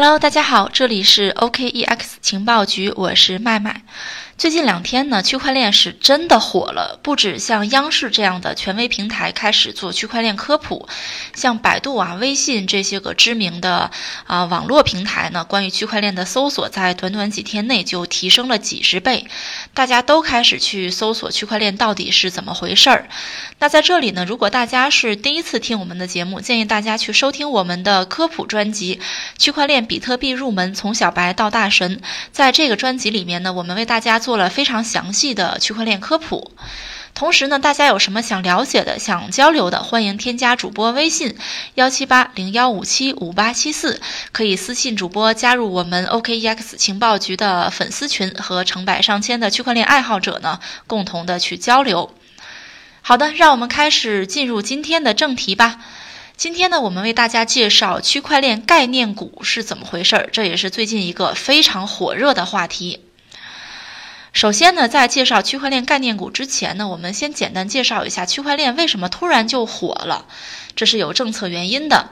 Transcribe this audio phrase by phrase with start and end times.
[0.00, 3.82] Hello，大家好，这里是 OKEX 情报局，我是麦麦。
[4.38, 10.88] 最近两天呢，区块链是真的火了，不止像央视这样的权威平台开始做区块链科普，
[11.34, 13.90] 像百度啊、微信这些个知名的
[14.28, 19.26] 啊网络平台呢，关于区块链的搜索在短短几天内就提升了几十倍，
[19.74, 23.08] 大家都开始去搜索区块链到底是怎么回事儿。
[23.58, 29.00] 那在这里呢，如果大家是第一次听我们的节目，建议大家去收听我们的科普专辑
[29.42, 31.96] 《区块链比特币入门：从小白到大神》。
[32.30, 36.52] 在这个专辑里面呢，我们为大家做了非常详细的区块链科普。
[37.14, 41.34] 同时呢，大家有什么想了解的、想交流的，欢迎添加主播微信
[41.76, 52.12] 幺七八零幺五七五八七四，可以私信主播加入我们 OKEX 情报局的粉丝群，和成百上千的区块链爱好者呢，共同的去交流。
[53.00, 55.78] 好的，让我们开始进入今天的正题吧。
[56.36, 63.00] 今天呢，我们为大家介绍区块链概念股是怎么回事儿，这也是最近一个非常火热的话题。
[64.38, 70.26] 首先呢，在介绍区块链概念股之前呢，我们先简单介绍一下区块链为什么突然就火了，
[70.76, 72.10] 这是有政策原因的。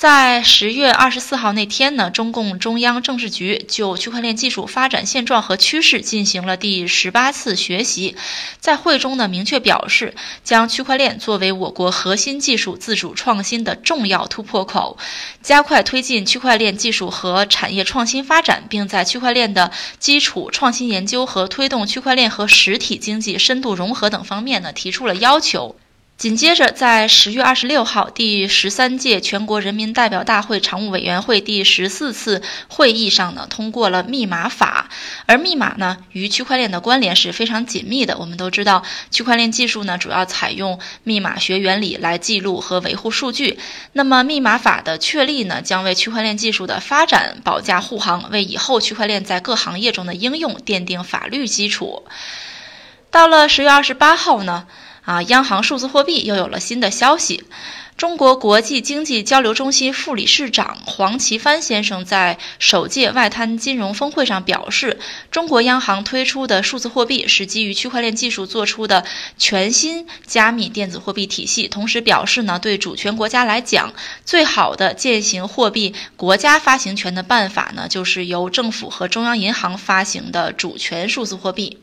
[0.00, 8.16] 在十月二十四号那天呢，中共中央政治局就区块链技术发展现状和趋势进行了第十八次学习，
[8.60, 14.96] 在会中呢明确表示，将区块链作为我国核心技术自主创新的重要突破口，
[15.42, 25.76] 加快推进区块链技术和产业创新发展，并在区块链的基础创新研究和推动区块链和实体经济深度融合等方面呢提出了要求。
[26.20, 34.90] 紧接着，在十月二十六号第十三届全国人民代表大会常务委员会第十四次会议上呢，通过了密码法。
[35.24, 38.18] 而密码呢，与区块链的关联是非常紧密的。
[38.18, 43.58] 我们都知道，区块链技术呢，主要采用密码学原理来记录和维护数据。
[43.94, 52.02] 那么，密码法的确立呢，将为区块链技术的发展保驾护航，为以后区块链在各行业中的应用奠定法律基础。
[53.10, 54.66] 到了十月二十八号呢。
[55.10, 57.42] 啊，央行数字货币又有了新的消息。
[57.96, 65.00] 中国国际经济交流中心副理事长黄奇帆先生在首届外滩金融峰会上表示，
[65.32, 69.04] 中国央行推出的数字货币是基于区块链技术做出的
[69.36, 71.66] 全新加密电子货币体系。
[71.66, 73.92] 同时表示呢，对主权国家来讲，
[74.24, 81.78] 最好的践行货币国家发行权的办法呢，就是由政府和中央银行发行的主权数字货币。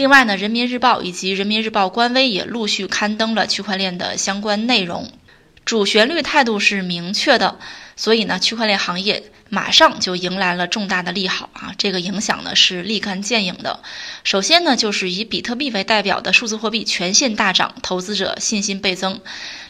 [0.00, 5.12] 另外呢，人民日报以及人民日报官微也陆续刊登了区块链的相关内容，
[5.66, 7.58] 主旋律态度是明确的，
[7.96, 11.74] 所以呢，区块链行业马上就迎来了重大的利好啊！
[11.76, 13.80] 这个影响呢是立竿见影的。
[14.24, 19.20] 首先呢，就是以比特币为代表的数字货币全线大涨，投资者信心倍增。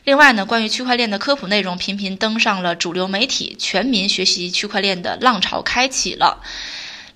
[0.05, 6.41] 另外呢，关于区块链的科普内容频频登上了主流媒体，全民学习区块链的浪潮开启了。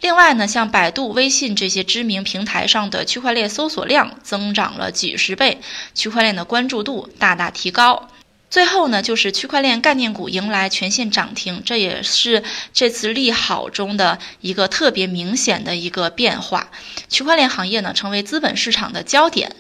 [0.05, 5.63] 另外呢，像百度、微信这些知名平台上的区块链搜索量增长了几十倍，
[5.95, 8.11] 区块链的关注度大大提高。
[8.51, 12.43] 最后呢，就是区块链概念股迎来全线涨停，这也是
[12.75, 16.69] 这次利好中的一个特别明显的一个变化。
[17.09, 19.57] 区块链行业呢，成为资本市场的焦点。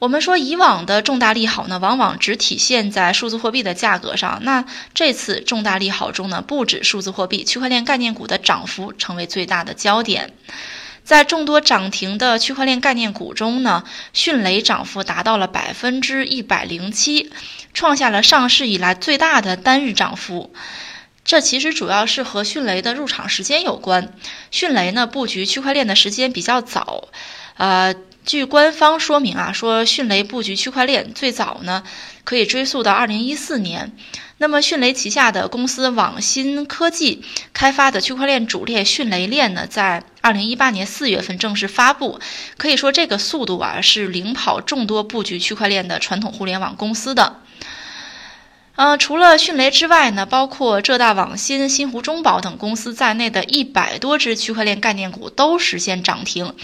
[0.00, 4.40] 我们说以往的重大利好呢，往往只体现在数字货币的价格上。
[4.44, 10.32] 那这次重大利好中呢，不止数字货币，区块链概念股的涨幅成为最大的焦点。
[11.04, 13.84] 在众多涨停的区块链概念股中呢，
[14.14, 17.30] 迅雷涨幅达到了百分之一百零七，
[17.74, 20.54] 创下了上市以来最大的单日涨幅。
[21.26, 24.14] 这其实主要是和迅雷的入场时间有关。
[24.50, 27.08] 迅雷呢，布局区块链的时间比较早，
[27.58, 27.94] 呃。
[28.24, 31.82] 据官方说明啊，说迅雷布局区块链最早呢，
[32.24, 33.92] 可以追溯到二零一四年。
[34.38, 37.22] 那么迅雷旗下的公司网新科技
[37.52, 42.20] 开发的区块链主链迅雷链呢，在二零一八年四月份正式发布。
[42.56, 47.40] 可以说这个速度啊，是领跑众多布局区块链的传统互联网公司的。
[48.80, 56.54] 呃，除了迅雷之外呢，包括浙大网新、新湖中宝等公司在内的一百多只区块链概念股都实现涨停，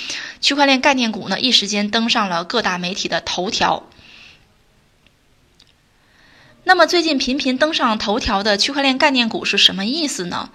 [0.40, 3.86] 区块链概念股呢一时间登上了各大媒体的头条。
[6.64, 10.48] 那么最近频频登上头条的区块链概念股是什么意思呢？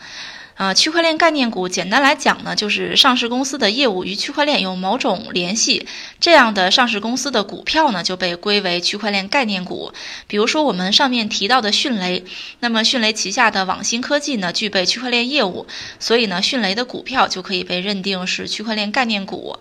[0.56, 5.88] 啊，区块链概念股简单来讲呢，就是上市公司的业务与区块链有某种联系，
[6.20, 9.92] 这样的上市公司的股票呢就被归为区块链概念股。
[10.28, 12.24] 比如说我们上面提到的迅雷，
[12.60, 15.66] 那么迅雷旗下的网新科技呢具备区块链业务，
[16.00, 19.58] 所以呢迅雷的股票就可以被认定是区块链概念股。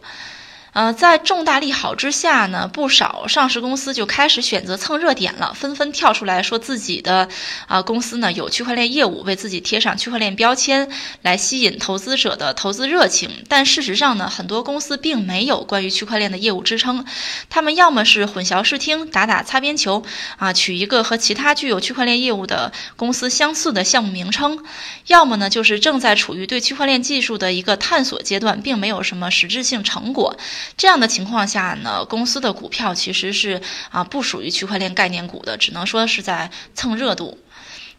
[0.72, 7.28] 呃，在重大利好之下呢，不少上市公司就开始选择蹭热点了，纷纷跳出来说自己的
[7.66, 10.88] 啊公司呢有区块链业务，为自己贴上区块链标签，
[11.22, 13.30] 来吸引投资者的投资热情。
[13.48, 17.04] 但事实上呢，很多公司并没有关于区块链的业务支撑，
[17.48, 20.04] 他们要么是混淆视听，打打擦边球
[20.36, 24.64] 啊，取一个和其他具有区块链业务的公司相似的项目名称，
[25.08, 30.36] 要么呢就是正在处于对区块链技术的一个探索阶段，并没有什么实质性成果。
[30.76, 33.60] 这样的情况下呢，公司的股票其实是
[33.90, 37.38] 啊不属于区块链概念股的，只能说是在蹭热度。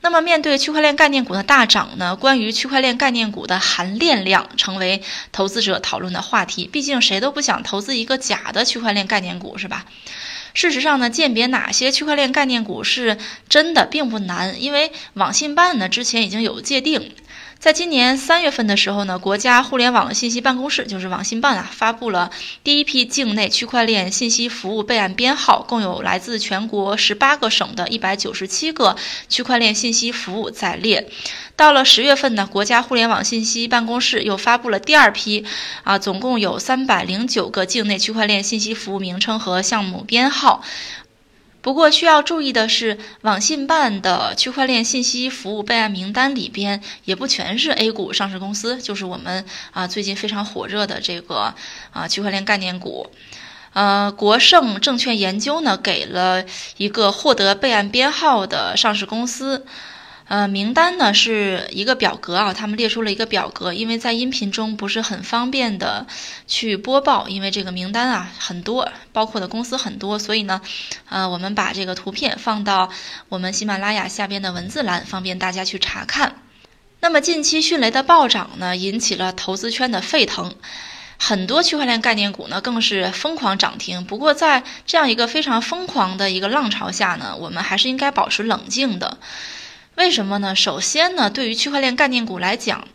[0.03, 6.67] 那么面对区块链概念股的大涨呢，关于区块链概念股的含链量成为投资者讨论的话题。
[6.67, 9.85] 毕竟谁都不想投资一个假的区块链概念股，是吧？
[10.55, 17.13] 事实上呢，鉴别哪些区块链概念股是真的并不难，因为网信办呢之前已经有界定。
[17.59, 22.31] 在今年三月份的时候呢，国家互联网信息办公室就是网信办啊，发布了
[22.63, 28.95] 第一批境内区块链信息服务备案编号，共有来自全国十八个省的一百九十七个
[29.29, 31.07] 区块链信息服务在列。
[31.55, 35.45] 到了十月份呢，国家互联网信息办公室又发布了第二批，
[35.83, 40.63] 啊，总共有三百零九个境内区块链信息服务名称和项目编号。
[41.61, 51.53] 不过需要注意的是，网信办的区块链信息服务备案名单里边也不全是 A 股上市公司，就是我们啊最近非常火热的这个
[51.91, 53.11] 啊区块链概念股。
[53.73, 56.43] 呃，国盛证券研究呢给了
[56.77, 59.65] 一个获得备案编号的上市公司。
[60.31, 66.07] 呃，名单呢是一个表格啊，他们列出了一个表格，因为在音频中不是很方便的
[66.47, 70.61] 去播报，因为这个名单啊很多，包括的公司很多，所以呢，
[71.09, 72.89] 呃，我们把这个图片放到
[73.27, 76.37] 我们喜马拉雅下边的文字栏，方便大家去查看。
[77.01, 80.55] 那么近期迅雷的暴涨呢，引起了投资圈的沸腾，
[81.17, 84.05] 很多区块链概念股呢更是疯狂涨停。
[84.05, 89.17] 不过在这样一个非常疯狂的一个浪潮下呢，我们还是应该保持冷静的。
[90.01, 90.55] 为什么呢？
[90.55, 92.87] 首先呢，对于区块链概念股来讲，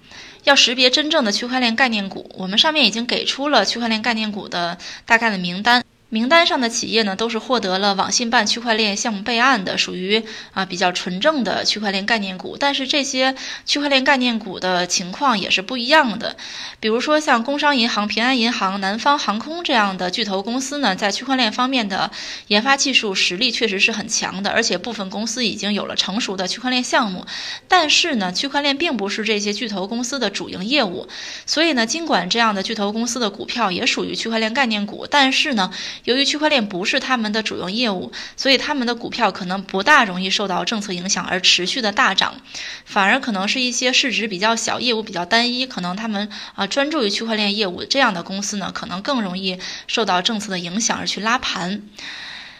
[0.42, 5.84] 要识别真正的区块链概念股，我们上面已经给出了区块链概念股的大概的名单。
[6.08, 10.22] 名单上的企业呢，都是获得了网信办区块链项目备案的，属于
[10.52, 12.56] 啊比较纯正的区块链概念股。
[12.56, 16.36] 但是这些区块链概念股的情况也是不一样的。
[16.78, 22.12] 比如说像工商银行、平安银行、南方航空这样的巨头公司呢，在区块链方面的
[22.46, 27.26] 研发技术实力确实是很强的，而且部分公司已经有了成熟的区块链项目。
[27.66, 31.08] 但是呢，区块链并不是这些巨头公司的主营业务，
[31.46, 35.72] 所以呢，尽管这样的巨头公司的股票也属于区块链概念股，但是呢。
[36.04, 42.40] 由于区块链不是他们的主营业务，所以他们的股票可能不大容易受到政策影响而持续的大涨，
[42.84, 51.82] 反而可能是一些市值比较小、业务比较单一，可能他们啊专注于区块链业务这样的公司呢，可能更容易受到政策的影响而去拉盘。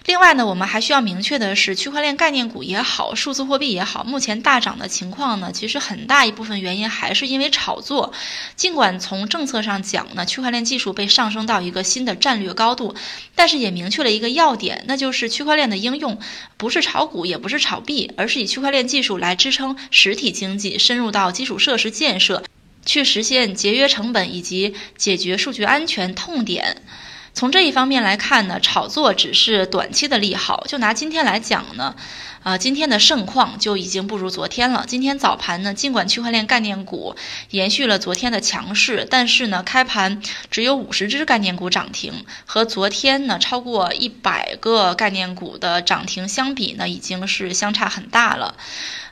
[0.06, 8.12] 另外呢，我们还需要明确的是，区块链概念股也好，数字货币也好，目前大涨的情况呢，其实很大一部分原因还是因为炒作。
[8.54, 12.94] 尽管从政策上讲呢，区块链技术被上升到一个新的战略高度，
[13.34, 16.20] 但是也明确了一个要点，那就是区块链的应用
[16.56, 22.44] 不是炒股，也不是炒币，而是以区块链技术来支撑实体经济，深入到基础设施建设，
[22.84, 26.82] 去实现节约成本以及解决数据安全痛点。
[27.36, 30.64] 从这一方面来看呢，炒作只是短期的利好。
[30.66, 31.94] 就拿今天来讲呢。
[32.42, 34.84] 啊，今天的盛况就已经不如昨天了。
[34.86, 37.16] 今天早盘呢，尽管区块链概念股
[37.50, 48.54] 延续了昨天的强势，但是呢，开盘只有五十只概念股涨停，和昨天呢超过一百个概念股的涨停相比呢，已经是相差很大了。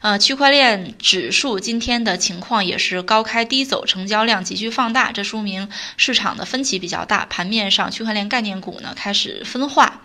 [0.00, 10.00] 呃，区块链指数今天的情况也是高开低走，成交量急剧放大，这说明市场的分歧比较大，盘面上区块链概念股呢开始分化。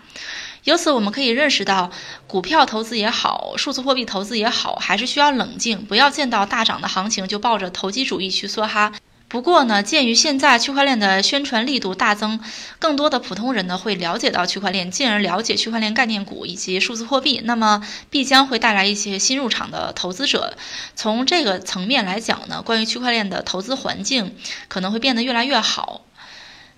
[0.64, 1.90] 由此我们可以认识到，
[2.26, 8.92] 股票投资也好，数字货币投资也好，还是需要冷静，不要见到大涨的行情就抱着投机主义去梭哈。
[9.26, 12.40] 不过呢，鉴于现在区块链的宣传力度大增，
[12.78, 20.58] 更多的普通人呢会了解到区块链，进而了解区块链概念股以及数字货币，那么必将会带来一些新入场的投资者。
[20.94, 24.34] 从这个层面来讲呢，关于区块链的投资环境
[24.68, 26.02] 可能会变得越来越好。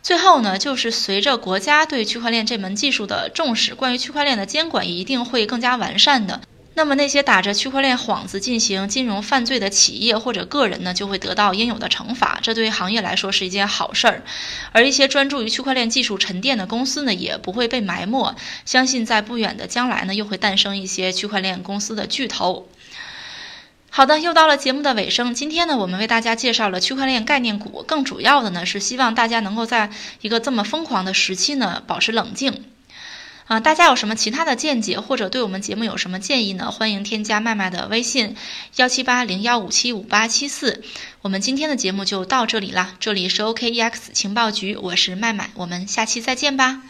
[0.02, 6.40] 最后呢，就是随着国家对区块链这门技术的重视，关于区块链的监管一定会更加完善的。
[6.75, 14.23] 那么那些打着区块链幌子进行金融犯罪的企业或者个人呢，就会得到应有的惩罚，这对行业来说是一件好事儿。
[14.73, 18.35] 而一些专注于区块链技术沉淀的公司呢，也不会被埋没。
[18.64, 22.66] 相信在不远的将来呢，又会诞生一些区块链公司的巨头。
[23.95, 25.35] 好的，又到了节目的尾声。
[25.35, 29.91] 今天呢，我们为大家介绍了区块链概念股，更主要的呢是希望大家能够在
[30.23, 32.65] 一个这么疯狂的时期呢保持冷静。
[33.49, 36.71] 啊，大家有什么其他的见解，或者对我们节目有什么建议呢？
[36.71, 38.35] 欢迎添加麦麦的微信
[38.77, 40.83] 幺七八零幺五七五八七四。
[41.21, 46.81] 我们今天的节目就到这里啦，这里是 OKEX 情报局，我是麦麦，我们下期再见吧。